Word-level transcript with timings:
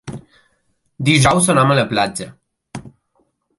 Dijous 1.09 1.51
anam 1.55 1.75
a 1.75 1.77
la 1.81 1.85
platja. 1.93 2.29